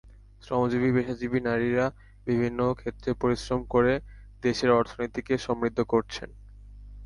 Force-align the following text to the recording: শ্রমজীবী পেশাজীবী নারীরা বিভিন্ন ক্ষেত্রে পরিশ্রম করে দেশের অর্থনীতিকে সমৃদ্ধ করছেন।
শ্রমজীবী 0.43 0.89
পেশাজীবী 0.95 1.39
নারীরা 1.41 1.85
বিভিন্ন 2.27 2.59
ক্ষেত্রে 2.73 3.09
পরিশ্রম 3.13 3.61
করে 3.65 3.93
দেশের 4.43 4.69
অর্থনীতিকে 4.71 5.33
সমৃদ্ধ 5.37 5.79
করছেন। 5.83 6.29